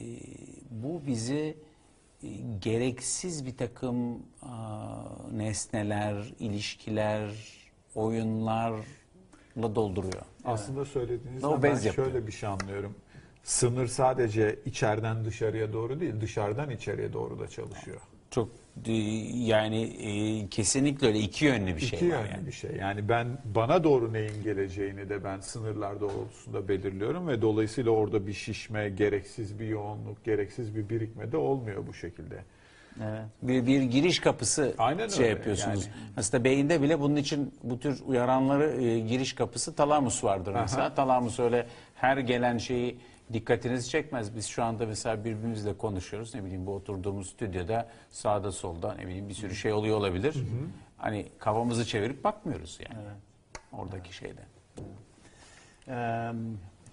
[0.70, 1.56] bu bizi
[2.22, 2.28] e,
[2.60, 7.30] gereksiz bir takım aa, nesneler, ilişkiler,
[7.94, 8.82] oyunlarla
[9.74, 10.22] dolduruyor.
[10.44, 11.94] Aslında söylediğinizden O ben yapıyor.
[11.94, 12.94] şöyle bir şey anlıyorum.
[13.42, 18.00] Sınır sadece içeriden dışarıya doğru değil, dışarıdan içeriye doğru da çalışıyor.
[18.34, 18.48] Çok
[18.86, 18.92] e,
[19.32, 22.46] yani e, kesinlikle öyle iki yönlü bir şey İki var yönlü yani.
[22.46, 22.70] bir şey.
[22.76, 28.32] Yani ben bana doğru neyin geleceğini de ben sınırlar doğrultusunda belirliyorum ve dolayısıyla orada bir
[28.32, 32.36] şişme, gereksiz bir yoğunluk, gereksiz bir birikme de olmuyor bu şekilde.
[33.02, 33.22] Evet.
[33.42, 35.86] Bir, bir giriş kapısı Aynen şey öyle, yapıyorsunuz.
[35.86, 35.94] yani.
[36.16, 40.94] Aslında beyinde bile bunun için bu tür uyaranları e, giriş kapısı talamus vardır mesela.
[40.94, 42.96] Talamus öyle her gelen şeyi
[43.32, 44.36] dikkatinizi çekmez.
[44.36, 46.34] Biz şu anda mesela birbirimizle konuşuyoruz.
[46.34, 50.44] Ne bileyim bu oturduğumuz stüdyoda sağda solda ne bileyim bir sürü şey oluyor olabilir.
[50.96, 53.04] Hani kafamızı çevirip bakmıyoruz yani.
[53.72, 54.40] Oradaki şeyde.
[55.88, 56.30] Ee,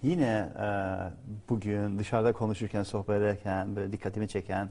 [0.02, 0.66] yine e,
[1.48, 4.68] bugün dışarıda konuşurken, sohbet ederken böyle dikkatimi çeken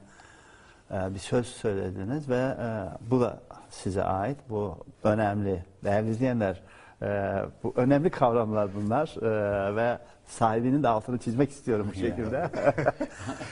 [0.91, 4.37] e, bir söz söylediniz ve e, bu da size ait.
[4.49, 5.63] Bu önemli.
[5.83, 6.61] Değerli izleyenler,
[7.01, 9.97] e, bu önemli kavramlar bunlar E, ve
[10.31, 12.49] sahibinin de altını çizmek istiyorum bu şekilde.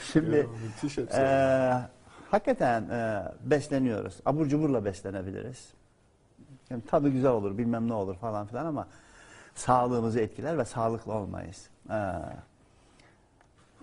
[0.13, 0.49] Şimdi
[1.13, 1.73] ee,
[2.31, 4.17] hakikaten e, besleniyoruz.
[4.25, 5.67] Abur cuburla beslenebiliriz.
[6.69, 8.87] Yani tadı güzel olur, bilmem ne olur falan filan ama
[9.55, 11.69] sağlığımızı etkiler ve sağlıklı olmayız.
[11.89, 11.95] Ee,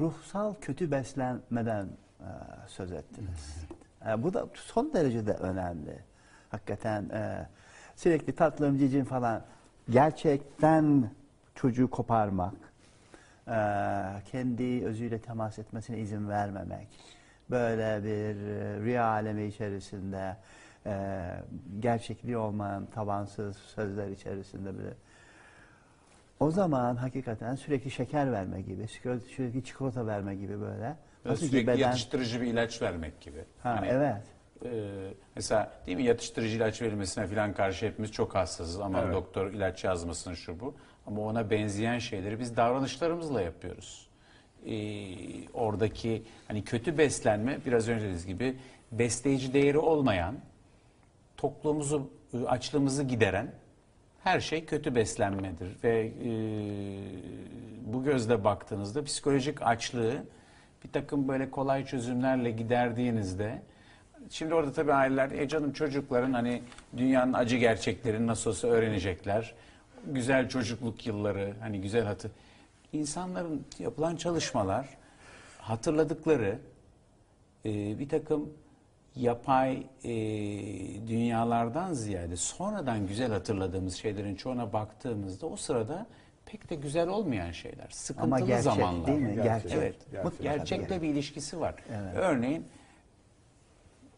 [0.00, 1.86] ruhsal kötü beslenmeden
[2.20, 2.28] e,
[2.66, 3.56] söz ettiniz.
[4.08, 5.98] E, bu da son derecede önemli.
[6.50, 7.48] Hakikaten e,
[7.96, 9.42] sürekli tatlım cicim falan
[9.90, 11.10] gerçekten
[11.54, 12.54] çocuğu koparmak,
[13.48, 13.52] e,
[14.30, 16.88] kendi özüyle temas etmesine izin vermemek,
[17.50, 20.36] böyle bir e, rüya alemi içerisinde
[20.86, 21.20] e,
[21.80, 24.94] gerçekliği olmayan tabansız sözler içerisinde bile
[26.40, 30.96] o zaman hakikaten sürekli şeker verme gibi, sürekli, çikolata verme gibi böyle.
[31.24, 31.78] Nasıl ki Sürekli beden...
[31.78, 33.44] yatıştırıcı bir ilaç vermek gibi.
[33.62, 34.22] Ha, Hani, evet.
[34.64, 34.70] e,
[35.36, 38.80] mesela değil mi yatıştırıcı ilaç verilmesine falan karşı hepimiz çok hassasız.
[38.80, 39.14] Ama Evet.
[39.14, 40.74] doktor ilaç yazmasın şu bu.
[41.06, 44.06] Ama ona benzeyen şeyleri biz davranışlarımızla yapıyoruz.
[44.66, 44.74] E,
[45.54, 48.56] oradaki hani kötü beslenme biraz önce dediğiniz gibi
[48.92, 50.34] besleyici değeri olmayan,
[51.36, 52.10] tokluğumuzu,
[52.46, 53.52] açlığımızı gideren
[54.24, 56.30] her şey kötü beslenmedir ve e,
[57.92, 60.24] bu gözle baktığınızda psikolojik açlığı
[60.84, 63.62] bir takım böyle kolay çözümlerle giderdiğinizde
[64.30, 66.62] şimdi orada tabii aileler e canım çocukların hani
[66.96, 69.54] dünyanın acı gerçeklerini nasıl olsa öğrenecekler.
[70.06, 72.30] Güzel çocukluk yılları hani güzel hatı.
[72.92, 74.88] İnsanların yapılan çalışmalar
[75.58, 76.58] hatırladıkları
[77.64, 78.52] e, bir takım
[79.16, 80.10] yapay e,
[81.08, 86.06] dünyalardan ziyade sonradan güzel hatırladığımız şeylerin çoğuna baktığımızda o sırada
[86.46, 87.88] pek de güzel olmayan şeyler.
[87.90, 89.06] Sıkıntılı gerçek zamanlar.
[89.06, 89.34] değil mi?
[89.34, 89.72] Gerçek.
[89.72, 89.96] Evet.
[90.12, 90.42] Gerçek.
[90.42, 91.74] Gerçekle bir ilişkisi var.
[92.14, 92.66] Örneğin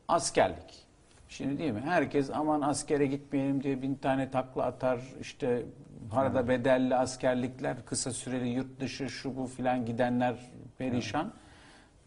[0.09, 0.88] askerlik.
[1.29, 1.81] Şimdi değil mi?
[1.81, 5.01] Herkes aman askere gitmeyelim diye bin tane takla atar.
[5.21, 5.67] İşte
[6.11, 10.37] parada bedelli askerlikler, kısa süreli yurt dışı şu bu filan gidenler
[10.79, 11.33] perişan.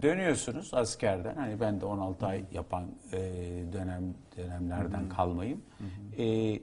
[0.02, 1.36] Dönüyorsunuz askerden.
[1.36, 3.18] Hani ben de 16 ay yapan e,
[3.74, 5.62] dönem dönemlerden kalmayım.
[6.18, 6.60] E,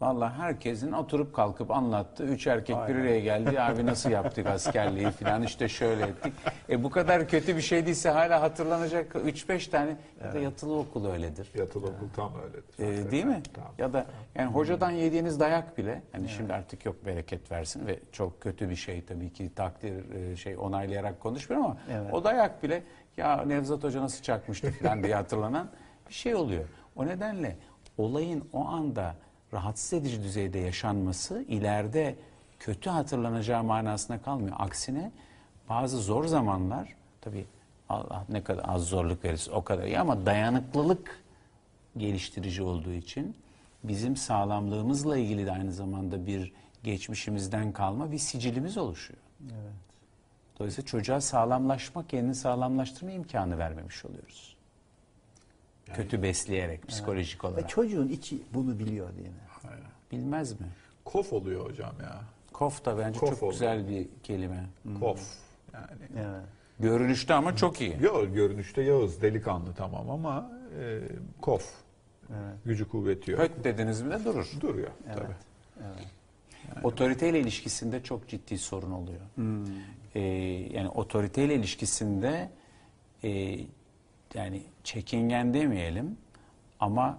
[0.00, 2.24] Vallahi herkesin oturup kalkıp anlattı.
[2.24, 3.60] Üç erkek bir araya geldi.
[3.60, 6.32] Abi nasıl yaptık askerliği falan işte şöyle ettik.
[6.70, 11.06] E bu kadar kötü bir şey değilse hala hatırlanacak 3-5 tane ya da yatılı okul
[11.06, 11.50] öyledir.
[11.54, 13.04] Yatılı okul tam öyledir.
[13.06, 13.42] E, değil mi?
[13.54, 13.64] tam.
[13.78, 18.40] Ya da yani hocadan yediğiniz dayak bile hani şimdi artık yok bereket versin ve çok
[18.40, 22.14] kötü bir şey tabii ki takdir e, şey onaylayarak konuşmuyorum ama Evet.
[22.14, 22.82] o dayak bile
[23.16, 25.68] ya Nevzat Hoca nasıl çakmıştı falan diye hatırlanan
[26.08, 26.64] bir şey oluyor.
[26.96, 27.56] O nedenle
[27.98, 29.14] olayın o anda
[29.52, 32.16] rahatsız edici düzeyde yaşanması ileride
[32.58, 34.56] kötü hatırlanacağı manasına kalmıyor.
[34.58, 35.12] Aksine
[35.68, 37.46] bazı zor zamanlar tabii
[37.88, 41.24] Allah ne kadar az zorluk verirse o kadar iyi ama dayanıklılık
[41.96, 43.36] geliştirici olduğu için
[43.84, 46.52] bizim sağlamlığımızla ilgili de aynı zamanda bir
[46.84, 49.20] geçmişimizden kalma bir sicilimiz oluşuyor.
[50.58, 54.56] Dolayısıyla çocuğa sağlamlaşma, kendini sağlamlaştırma imkanı vermemiş oluyoruz.
[55.94, 57.68] Kötü besleyerek, psikolojik Ve olarak.
[57.68, 59.34] çocuğun içi bunu biliyor değil mi?
[60.12, 60.66] Bilmez mi?
[61.04, 62.20] Kof oluyor hocam ya.
[62.52, 63.52] Kof da bence Kof çok oldu.
[63.52, 64.64] güzel bir kelime.
[65.00, 65.20] Kof.
[65.74, 65.86] Yani.
[66.16, 66.44] Evet.
[66.80, 67.96] Görünüşte ama çok iyi.
[68.02, 71.00] Yo, görünüşte Yağız delikanlı tamam ama e,
[71.40, 71.70] kof.
[72.30, 72.54] Evet.
[72.64, 73.40] Gücü kuvveti yok.
[73.40, 74.50] Höt dediniz mi de durur.
[74.60, 75.32] Duruyor tabii.
[75.80, 76.06] Evet.
[76.84, 79.20] Otoriteyle ilişkisinde çok ciddi sorun oluyor.
[80.14, 80.20] Ee,
[80.74, 82.50] yani otoriteyle ilişkisinde
[83.24, 83.58] e,
[84.34, 86.16] yani çekingen demeyelim
[86.80, 87.18] ama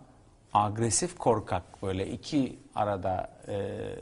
[0.54, 3.54] agresif korkak böyle iki arada e,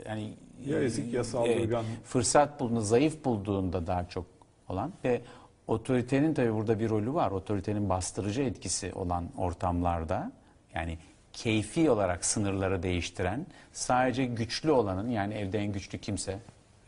[0.08, 0.34] yani
[0.66, 1.84] Ya ezik ya saldırgan.
[2.04, 4.26] fırsat bulduğunda, zayıf bulduğunda daha çok
[4.68, 5.20] olan ve
[5.66, 7.30] otoritenin tabii burada bir rolü var.
[7.30, 10.32] Otoritenin bastırıcı etkisi olan ortamlarda
[10.74, 10.98] yani
[11.32, 16.38] keyfi olarak sınırları değiştiren sadece güçlü olanın yani evde en güçlü kimse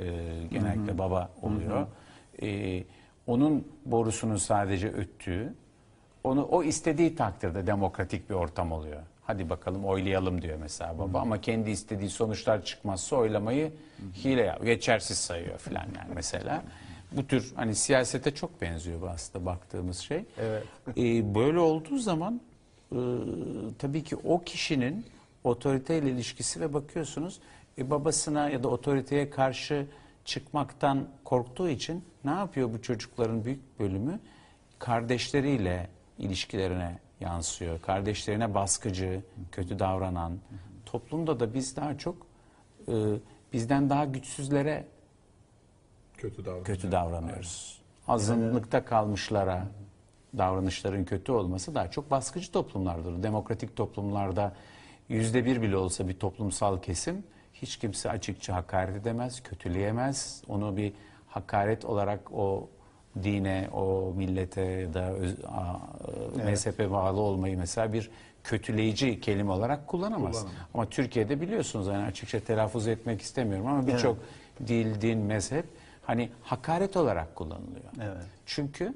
[0.00, 0.04] e,
[0.50, 1.86] genellikle baba oluyor.
[2.42, 2.84] E,
[3.26, 5.54] onun borusunun sadece öttüğü
[6.24, 9.02] onu o istediği takdirde demokratik bir ortam oluyor.
[9.26, 13.72] Hadi bakalım oylayalım diyor mesela baba ama kendi istediği sonuçlar çıkmazsa oylamayı
[14.24, 16.62] hile yap, geçersiz sayıyor falan yani mesela.
[17.12, 20.24] Bu tür hani siyasete çok benziyor bu aslında baktığımız şey.
[20.38, 20.64] Evet.
[20.96, 22.40] Ee, böyle olduğu zaman
[22.92, 22.98] e,
[23.78, 25.06] tabii ki o kişinin
[25.44, 27.40] otoriteyle ilişkisi ve bakıyorsunuz
[27.78, 29.86] e, babasına ya da otoriteye karşı
[30.24, 34.20] çıkmaktan korktuğu için ne yapıyor bu çocukların büyük bölümü?
[34.78, 35.88] Kardeşleriyle
[36.20, 37.80] ilişkilerine yansıyor.
[37.80, 40.38] Kardeşlerine baskıcı, kötü davranan.
[40.86, 42.16] Toplumda da biz daha çok
[42.88, 42.94] e,
[43.52, 44.86] bizden daha güçsüzlere
[46.16, 47.80] Kötü kötü davranıyoruz.
[48.08, 49.66] Azınlıkta kalmışlara
[50.38, 53.22] davranışların kötü olması daha çok baskıcı toplumlardır.
[53.22, 54.52] Demokratik toplumlarda
[55.08, 60.42] yüzde bir bile olsa bir toplumsal kesim hiç kimse açıkça hakaret edemez, kötüleyemez.
[60.48, 60.92] Onu bir
[61.28, 62.68] hakaret olarak o
[63.22, 65.80] dine, o millete ya da öz- a-
[66.44, 68.10] mezhebe bağlı olmayı mesela bir
[68.44, 70.32] kötüleyici kelime olarak kullanamaz.
[70.32, 70.54] Kullanamaz.
[70.74, 74.16] Ama Türkiye'de biliyorsunuz yani açıkça telaffuz etmek istemiyorum ama birçok
[74.66, 75.64] dil, din, mezhep
[76.02, 77.84] hani hakaret olarak kullanılıyor.
[78.02, 78.24] Evet.
[78.46, 78.94] Çünkü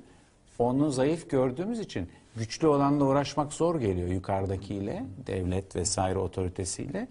[0.59, 7.09] onu zayıf gördüğümüz için güçlü olanla uğraşmak zor geliyor yukarıdakiyle, devlet vesaire otoritesiyle.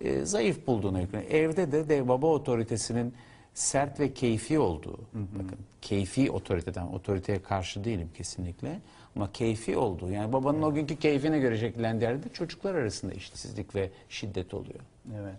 [0.00, 1.30] E, zayıf bulduğuna yükleniyor.
[1.30, 3.14] Evde de dev baba otoritesinin
[3.60, 8.78] sert ve keyfi olduğu, bakın keyfi otoriteden, otoriteye karşı değilim kesinlikle
[9.16, 13.90] ama keyfi olduğu, yani babanın o günkü keyfine göre şekillendiği yerde çocuklar arasında eşitsizlik ve
[14.08, 14.80] şiddet oluyor.
[15.20, 15.34] Evet.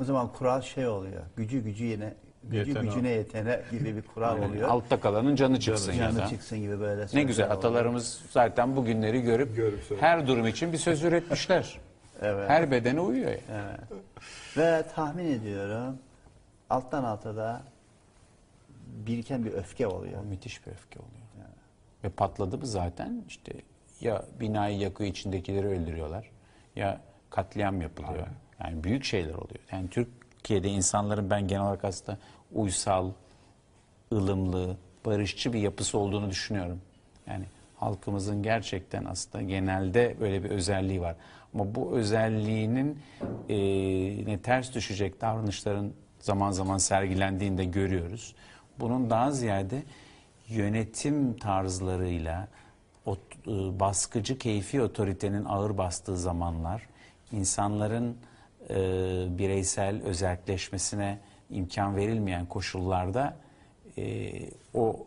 [0.00, 1.22] O zaman kural şey oluyor.
[1.36, 2.84] Gücü gücü yine gücü Yeten o.
[2.84, 4.68] gücüne yetene gibi bir kural Yani oluyor.
[4.68, 6.26] altta kalanın canı çıksın ya Yanı da.
[6.26, 7.06] çıksın gibi böyle.
[7.14, 7.58] Ne güzel oluyor.
[7.58, 11.78] atalarımız zaten bu günleri görüp, Görüp her durum için bir söz üretmişler.
[12.22, 12.50] Evet.
[12.50, 13.30] Her bedene uyuyor.
[13.30, 13.40] yani.
[13.52, 14.00] Evet.
[14.56, 15.98] Ve tahmin ediyorum
[16.70, 17.62] alttan alta da
[18.86, 20.20] biriken bir öfke oluyor.
[20.20, 21.26] O müthiş bir öfke oluyor.
[22.04, 23.52] Ve patladı mı zaten işte
[24.00, 26.30] ya binayı yakıyor içindekileri öldürüyorlar
[26.76, 27.00] ya
[27.30, 28.26] katliam yapılıyor.
[28.64, 29.60] Yani büyük şeyler oluyor.
[29.72, 32.18] Yani Türkiye'de insanların ben genel olarak aslında
[32.52, 33.10] uysal,
[34.12, 34.76] ılımlı,
[35.06, 36.80] barışçı bir yapısı olduğunu düşünüyorum.
[37.26, 37.44] Yani
[37.76, 41.16] halkımızın gerçekten aslında genelde böyle bir özelliği var.
[41.54, 42.98] Ama bu özelliğinin
[43.48, 43.56] e,
[44.26, 45.92] ne ters düşecek davranışların
[46.26, 48.34] zaman zaman sergilendiğini de görüyoruz.
[48.80, 49.82] Bunun daha ziyade
[50.48, 52.48] yönetim tarzlarıyla
[53.06, 53.20] o e,
[53.80, 56.82] baskıcı keyfi otoritenin ağır bastığı zamanlar
[57.32, 58.16] insanların
[58.70, 58.76] e,
[59.38, 61.18] bireysel özelleşmesine
[61.50, 63.36] imkan verilmeyen koşullarda
[63.98, 64.32] e,
[64.74, 65.06] o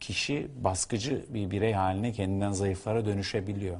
[0.00, 3.78] kişi baskıcı bir birey haline kendinden zayıflara dönüşebiliyor.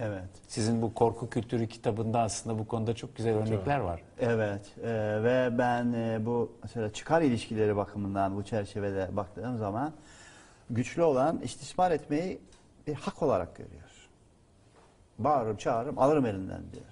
[0.00, 0.28] Evet.
[0.48, 4.02] Sizin bu korku kültürü kitabında aslında bu konuda çok güzel örnekler var.
[4.20, 4.90] Evet e,
[5.24, 9.92] ve ben e, bu mesela çıkar ilişkileri bakımından bu çerçevede baktığım zaman
[10.70, 12.40] güçlü olan istismar etmeyi
[12.86, 14.08] bir hak olarak görüyor.
[15.18, 16.84] Bağırırım çağırırım alırım elinden diyor.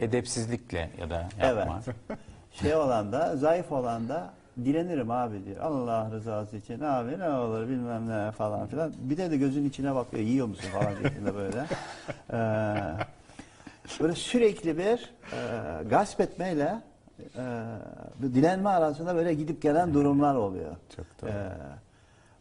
[0.00, 1.80] Edepsizlikle ya da yapma.
[2.52, 5.56] Şey olan da zayıf olan da direnirim abi diyor.
[5.60, 8.92] Allah rızası için abi ne olur bilmem ne falan filan.
[8.98, 11.66] Bir de de gözün içine bakıyor yiyor musun falan şeklinde böyle.
[12.32, 12.76] Ee,
[14.00, 16.80] böyle sürekli bir e, gasp etmeyle
[17.36, 17.64] e,
[18.22, 20.76] bu dilenme arasında böyle gidip gelen durumlar oluyor.
[20.96, 21.30] Çok doğru.
[21.30, 21.48] Ee,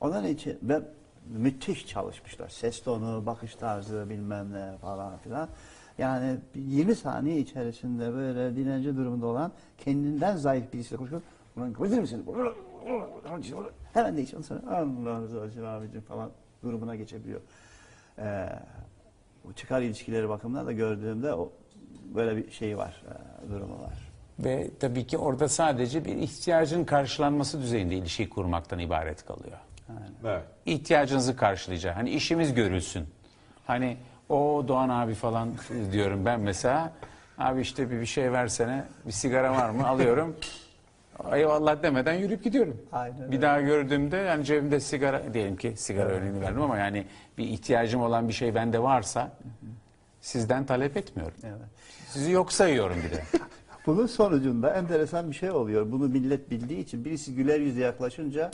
[0.01, 0.81] onun için ve
[1.29, 2.49] müthiş çalışmışlar.
[2.49, 5.49] Ses tonu, bakış tarzı bilmem ne falan filan.
[5.97, 11.21] Yani 20 saniye içerisinde böyle dilenci durumunda olan kendinden zayıf birisiyle konuşuyor.
[11.57, 12.25] Ulan kıvırdır mısın?
[13.93, 14.43] Hemen değişiyor.
[14.49, 16.31] Ondan sonra Allah razı olsun abicim falan
[16.63, 17.41] durumuna geçebiliyor.
[18.19, 18.49] Ee,
[19.43, 21.51] bu çıkar ilişkileri bakımından da gördüğümde o
[22.15, 23.03] böyle bir şey var,
[23.47, 24.11] e, durumu var.
[24.39, 29.57] Ve tabii ki orada sadece bir ihtiyacın karşılanması düzeyinde ilişki kurmaktan ibaret kalıyor.
[30.23, 30.43] Evet.
[30.65, 31.95] İhtiyacınızı karşılayacak.
[31.97, 33.05] Hani işimiz görülsün.
[33.67, 33.97] Hani
[34.29, 35.49] o Doğan abi falan
[35.91, 36.91] diyorum ben mesela.
[37.37, 38.83] Abi işte bir, bir şey versene.
[39.05, 39.87] Bir sigara var mı?
[39.87, 40.35] Alıyorum.
[41.33, 42.81] Eyvallah demeden yürüyüp gidiyorum.
[42.91, 43.41] Aynen bir öyle.
[43.41, 47.05] daha gördüğümde yani cebimde sigara diyelim ki sigara örneğini verdim ama yani
[47.37, 49.31] bir ihtiyacım olan bir şey bende varsa
[50.21, 51.37] sizden talep etmiyorum.
[51.43, 51.57] Evet.
[52.07, 53.23] Sizi yok sayıyorum bir de.
[53.85, 55.91] Bunun sonucunda enteresan bir şey oluyor.
[55.91, 58.51] Bunu millet bildiği için birisi güler yüzle yaklaşınca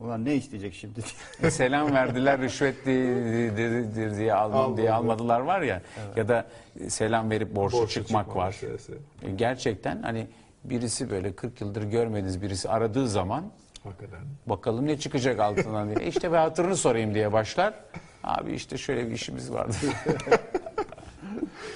[0.00, 1.00] Ulan ne isteyecek şimdi?
[1.42, 5.12] E, selam verdiler rüşvetlidir diye almam diye Almadı.
[5.12, 5.82] almadılar var ya
[6.16, 6.46] ya da
[6.80, 8.46] e, selam verip borçlu Borçlu çıkmak çıkma var.
[8.46, 8.92] meselesi.
[9.22, 10.26] E, Gerçekten hani
[10.70, 13.44] birisi böyle 40 yıldır görmediğiniz birisi aradığı zaman
[13.84, 14.20] Hakikaten.
[14.46, 16.08] bakalım ne çıkacak altından diye.
[16.08, 17.74] İşte bir hatırını sorayım diye başlar.
[18.24, 19.76] Abi işte şöyle bir işimiz vardı.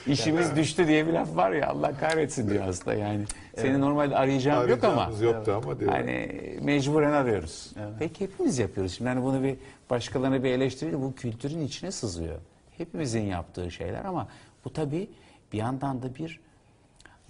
[0.07, 3.25] İşimiz düştü diye bir laf var ya Allah kahretsin diyor aslında yani.
[3.57, 5.11] Seni normalde arayacağım yok ama.
[5.21, 5.91] Yoktu ama diyor.
[5.93, 6.29] Hani
[6.63, 7.73] mecburen arıyoruz.
[7.99, 8.93] Peki hepimiz yapıyoruz.
[8.93, 9.57] Şimdi hani bunu bir
[9.91, 12.37] başkalarına bir eleştiriyle bu kültürün içine sızıyor.
[12.79, 14.29] Hepimizin yaptığı şeyler ama
[14.65, 15.11] bu tabii
[15.53, 16.41] bir yandan da bir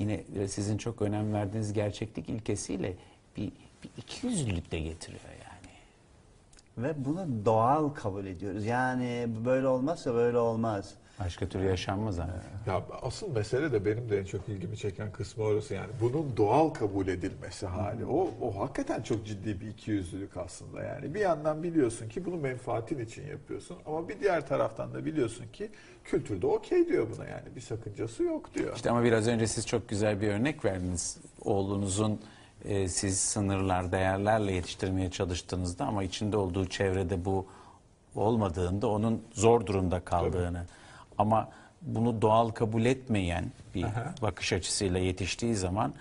[0.00, 2.94] yine sizin çok önem verdiğiniz gerçeklik ilkesiyle
[3.36, 3.52] bir,
[3.84, 5.74] bir ikiyüzlülük de getiriyor yani.
[6.78, 8.64] Ve bunu doğal kabul ediyoruz.
[8.66, 10.94] Yani böyle olmazsa böyle olmaz.
[11.24, 12.30] Başka türlü yaşanmaz hani.
[12.66, 15.90] Ya asıl mesele de benim de en çok ilgimi çeken kısmı orası yani.
[16.00, 18.04] Bunun doğal kabul edilmesi hali.
[18.06, 21.14] O, o hakikaten çok ciddi bir ikiyüzlülük aslında yani.
[21.14, 25.70] Bir yandan biliyorsun ki bunu menfaatin için yapıyorsun ama bir diğer taraftan da biliyorsun ki
[26.04, 27.56] kültürde okey diyor buna yani.
[27.56, 28.76] Bir sakıncası yok diyor.
[28.76, 31.18] İşte ama biraz önce siz çok güzel bir örnek verdiniz.
[31.44, 32.20] Oğlunuzun
[32.64, 37.46] e, siz sınırlar, değerlerle yetiştirmeye çalıştığınızda ama içinde olduğu çevrede bu
[38.14, 40.66] olmadığında onun zor durumda kaldığını.
[41.20, 41.48] Ama
[41.82, 43.86] bunu doğal kabul etmeyen bir
[44.22, 45.92] bakış açısıyla yetiştiği zaman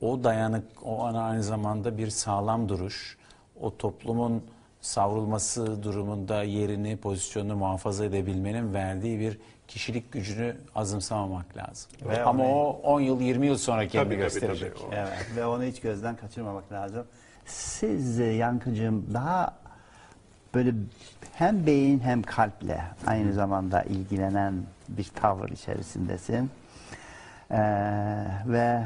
[0.00, 3.16] o dayanık, o ana aynı zamanda bir sağlam duruş,
[3.60, 4.42] o toplumun
[4.80, 11.90] savrulması durumunda yerini, pozisyonunu muhafaza edebilmenin verdiği bir kişilik gücünü azımsamamak lazım.
[12.08, 14.76] Ve Ama onu- o 10 yıl, 20 yıl sonra kendini Tabii, tabii, gösterecek.
[14.76, 14.86] tabii.
[14.86, 17.06] O- Evet ve onu hiç gözden kaçırmamak lazım.
[17.46, 19.54] Siz e, Yankıcığım daha
[20.54, 20.72] böyle
[21.32, 24.54] hem beyin hem kalple aynı zamanda ilgilenen
[24.88, 26.50] bir tavır içerisindesin.
[27.50, 27.56] Ee,
[28.46, 28.82] ve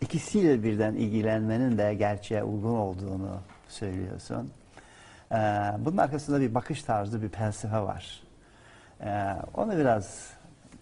[0.00, 4.50] ikisiyle birden ilgilenmenin de gerçeğe uygun olduğunu söylüyorsun.
[5.32, 5.36] Ee,
[5.78, 8.22] bunun arkasında bir bakış tarzı, bir felsefe var.
[9.00, 10.30] Ee, onu biraz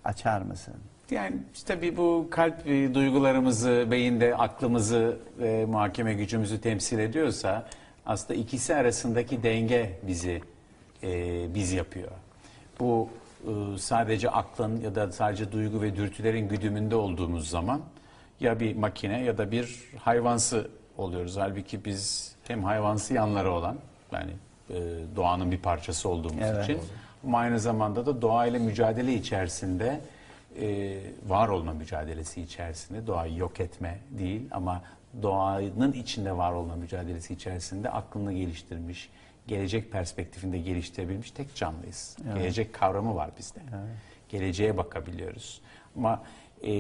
[0.05, 0.75] açar mısın?
[1.11, 7.67] Yani işte tabii bu kalp e, duygularımızı, beyinde aklımızı ve muhakeme gücümüzü temsil ediyorsa
[8.09, 10.43] aslında ikisi arasındaki denge bizi
[11.03, 12.11] e, biz yapıyor.
[12.81, 13.09] Bu
[13.45, 17.81] e, sadece aklın ya da sadece duygu ve dürtülerin güdümünde olduğumuz zaman
[18.41, 21.37] ya bir makine ya da bir hayvansı oluyoruz.
[21.37, 23.77] Halbuki biz hem hayvansı yanları olan
[24.13, 24.31] yani
[24.71, 24.75] e,
[25.17, 26.65] doğanın bir parçası olduğumuz Evet.
[26.65, 26.79] için
[27.25, 30.01] ama aynı zamanda da doğayla mücadele içerisinde
[30.61, 34.83] e, var olma mücadelesi içerisinde doğayı yok etme değil ama
[35.23, 39.11] doğanın içinde var olma mücadelesi içerisinde aklını geliştirmiş,
[39.47, 42.17] gelecek perspektifinde geliştirebilmiş tek canlıyız.
[42.35, 43.61] Gelecek kavramı var bizde.
[44.29, 45.61] Geleceğe bakabiliyoruz.
[45.97, 46.23] Ama
[46.63, 46.73] e,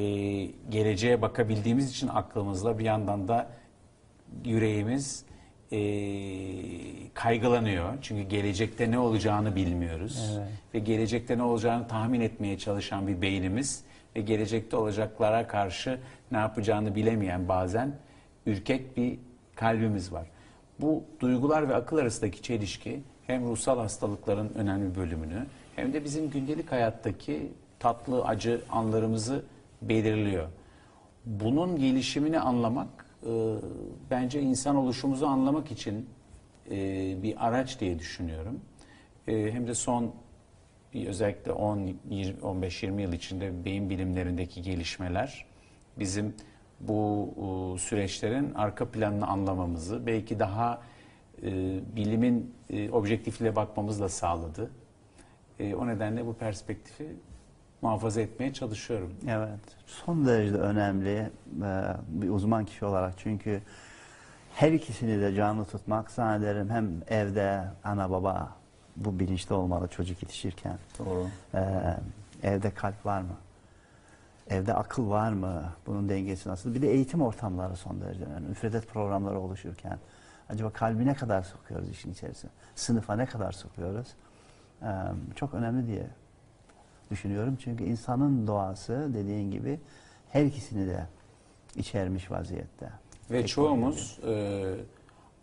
[0.68, 3.50] geleceğe bakabildiğimiz için aklımızla bir yandan da
[4.44, 5.24] yüreğimiz
[5.72, 5.80] e,
[7.14, 7.92] kaygılanıyor.
[8.02, 10.38] Çünkü gelecekte ne olacağını bilmiyoruz.
[10.38, 10.48] Evet.
[10.74, 13.84] Ve gelecekte ne olacağını tahmin etmeye çalışan bir beynimiz
[14.16, 16.00] ve gelecekte olacaklara karşı
[16.32, 17.92] ne yapacağını bilemeyen bazen
[18.48, 19.18] ürkek bir
[19.54, 20.26] kalbimiz var.
[20.80, 26.72] Bu duygular ve akıl arasındaki çelişki hem ruhsal hastalıkların önemli bölümünü hem de bizim gündelik
[26.72, 29.44] hayattaki tatlı acı anlarımızı
[29.82, 30.48] belirliyor.
[31.26, 32.88] Bunun gelişimini anlamak
[33.26, 33.54] e,
[34.10, 36.06] bence insan oluşumuzu anlamak için
[36.70, 36.76] e,
[37.22, 38.60] bir araç diye düşünüyorum.
[39.28, 40.14] E, hem de son
[40.94, 45.46] özellikle 10 20 15-20 yıl içinde beyin bilimlerindeki gelişmeler
[45.98, 46.34] bizim
[46.80, 50.80] bu e, süreçlerin arka planını anlamamızı belki daha
[51.42, 51.46] e,
[51.96, 54.70] bilimin e, objektifle bakmamızı da sağladı.
[55.60, 57.16] E, o nedenle bu perspektifi
[57.82, 59.14] muhafaza etmeye çalışıyorum.
[59.28, 61.30] Evet, son derece önemli
[62.08, 63.62] bir uzman kişi olarak çünkü
[64.54, 68.56] her ikisini de canlı tutmak zannederim hem evde ana baba
[68.96, 70.78] bu bilinçte olmalı çocuk yetişirken.
[70.98, 71.26] Doğru.
[71.54, 71.60] E,
[72.42, 73.36] evde kalp var mı?
[74.50, 75.72] Evde akıl var mı?
[75.86, 76.74] Bunun dengesi nasıl?
[76.74, 78.48] Bir de eğitim ortamları son derece önemli.
[78.48, 79.98] Müfredat programları oluşurken
[80.48, 82.50] acaba kalbi ne kadar sokuyoruz işin içerisine?
[82.74, 84.08] Sınıfa ne kadar sokuyoruz?
[84.82, 84.88] E,
[85.34, 86.06] çok önemli diye
[87.10, 87.56] düşünüyorum.
[87.60, 89.80] Çünkü insanın doğası dediğin gibi
[90.28, 91.06] her ikisini de
[91.76, 92.90] içermiş vaziyette.
[93.30, 94.74] Ve çoğumuz e,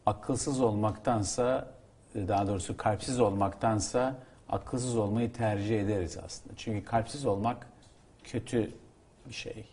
[0.06, 1.68] akılsız olmaktansa
[2.16, 4.16] daha doğrusu kalpsiz olmaktansa
[4.50, 6.56] akılsız olmayı tercih ederiz aslında.
[6.58, 7.68] Çünkü kalpsiz olmak
[8.24, 8.72] kötü
[9.30, 9.66] bir şey.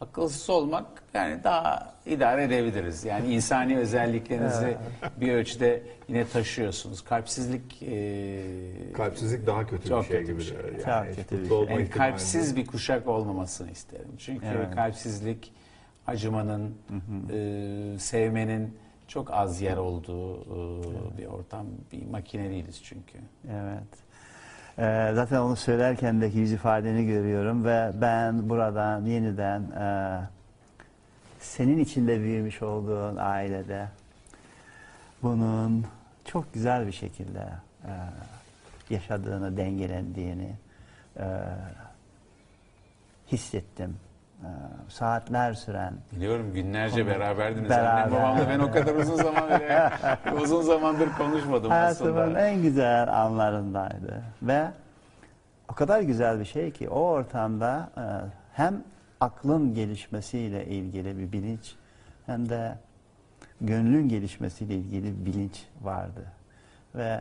[0.00, 3.04] Akılsız olmak yani daha idare edebiliriz.
[3.04, 4.76] Yani insani özelliklerinizi
[5.20, 7.04] bir ölçüde yine taşıyorsunuz.
[7.04, 8.42] Kalpsizlik e,
[8.94, 10.38] Kalpsizlik daha kötü Çok bir şey kötü gibi.
[10.38, 10.56] bir şey.
[10.56, 11.56] Yani Çok hiç kötü bir mutlu şey.
[11.56, 14.08] olma yani ihtimali kalpsiz bir kuşak olmamasını isterim.
[14.18, 14.74] Çünkü Evet.
[14.74, 15.52] kalpsizlik
[16.06, 16.74] acımanın,
[17.32, 18.76] e, sevmenin,
[19.08, 20.40] çok az yer olduğu
[21.14, 21.66] e, bir ortam.
[21.92, 23.18] Bir makine değiliz çünkü.
[23.50, 24.05] Evet.
[24.78, 30.20] Ee, zaten onu söylerken de yüz ifadeni görüyorum ve ben buradan yeniden e,
[31.40, 33.88] senin içinde büyümüş olduğun ailede
[35.22, 35.86] bunun
[36.24, 37.48] çok güzel bir şekilde
[37.84, 37.92] e,
[38.90, 40.50] yaşadığını, dengelendiğini
[41.18, 41.24] e,
[43.32, 43.96] hissettim.
[44.42, 44.48] E,
[44.88, 47.70] saatler süren Biliyorum günlerce Konu- beraberdiniz.
[47.70, 48.02] Beraber.
[48.02, 49.90] Annem babamla ben o kadar uzun zaman bile
[50.42, 52.40] uzun zamandır konuşmadım hayatımın aslında.
[52.40, 54.22] en güzel anlarındaydı.
[54.42, 54.64] Ve
[55.70, 58.02] o kadar güzel bir şey ki o ortamda e,
[58.52, 58.82] hem
[59.20, 61.74] aklın gelişmesiyle ilgili bir bilinç
[62.26, 62.78] hem de
[63.60, 66.24] gönlün gelişmesiyle ilgili bir bilinç vardı.
[66.94, 67.20] Ve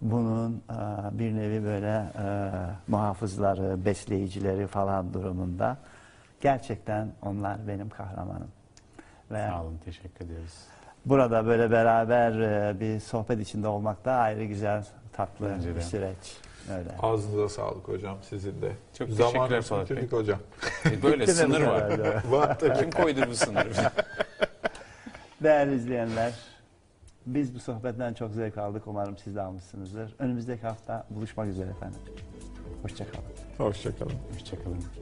[0.00, 2.50] bunun e, bir nevi böyle e,
[2.88, 5.76] muhafızları, besleyicileri falan durumunda
[6.40, 8.48] gerçekten onlar benim kahramanım.
[9.30, 10.54] Ve Sağ olun teşekkür ediyoruz.
[11.06, 15.80] Burada böyle beraber e, bir sohbet içinde olmak da ayrı güzel, tatlı Bence bir de.
[15.80, 16.36] süreç.
[16.78, 16.88] Öyle.
[17.02, 18.72] Ağzınıza sağlık hocam sizin de.
[18.98, 19.96] Çok teşekkürler Zamanımızı Polat Bey.
[19.96, 20.38] bitirdik hocam.
[20.86, 21.92] E, Böyle sınır bu var.
[22.30, 22.78] Var tabii.
[22.78, 23.70] Kim koydu bu sınırı?
[25.42, 26.32] Değerli izleyenler,
[27.26, 28.82] biz bu sohbetten çok zevk aldık.
[28.86, 30.14] Umarım siz de almışsınızdır.
[30.18, 32.00] Önümüzdeki hafta buluşmak üzere efendim.
[32.82, 33.24] Hoşçakalın.
[33.58, 34.12] Hoşçakalın.
[34.34, 34.84] Hoşçakalın.